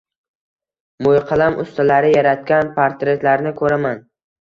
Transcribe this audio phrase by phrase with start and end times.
[1.09, 4.07] Mo‘yqalam ustalari yaratgan portretlarni ko‘raman